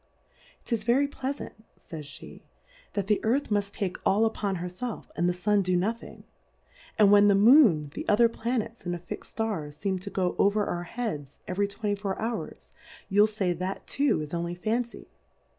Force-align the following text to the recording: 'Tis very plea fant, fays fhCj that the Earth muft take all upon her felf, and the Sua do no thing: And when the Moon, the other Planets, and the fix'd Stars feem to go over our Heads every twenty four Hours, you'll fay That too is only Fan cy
'Tis 0.65 0.83
very 0.83 1.07
plea 1.07 1.31
fant, 1.31 1.51
fays 1.77 2.01
fhCj 2.05 2.41
that 2.93 3.05
the 3.05 3.23
Earth 3.23 3.51
muft 3.51 3.71
take 3.73 3.97
all 4.03 4.25
upon 4.25 4.55
her 4.55 4.65
felf, 4.67 5.11
and 5.15 5.29
the 5.29 5.31
Sua 5.31 5.57
do 5.61 5.75
no 5.77 5.91
thing: 5.91 6.23
And 6.97 7.11
when 7.11 7.27
the 7.27 7.35
Moon, 7.35 7.91
the 7.93 8.07
other 8.09 8.27
Planets, 8.27 8.83
and 8.83 8.95
the 8.95 8.97
fix'd 8.97 9.29
Stars 9.29 9.77
feem 9.77 10.01
to 10.01 10.09
go 10.09 10.35
over 10.39 10.65
our 10.65 10.85
Heads 10.85 11.37
every 11.47 11.67
twenty 11.67 11.93
four 11.93 12.19
Hours, 12.19 12.73
you'll 13.09 13.27
fay 13.27 13.53
That 13.53 13.85
too 13.85 14.21
is 14.23 14.33
only 14.33 14.55
Fan 14.55 14.83
cy 14.83 15.05